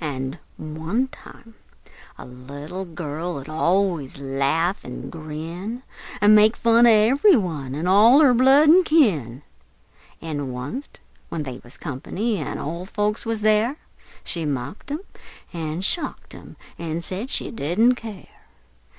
[0.00, 1.56] An' one time
[2.16, 5.82] a little girl 'ud allus laugh an' grin,
[6.22, 9.42] An' make fun of ever' one, an' all her blood an' kin;
[10.22, 13.76] An' wunst, when they was "company," an' ole folks wuz there,
[14.24, 15.00] She mocked 'em
[15.52, 18.46] an' shocked 'em, an' said she didn't care!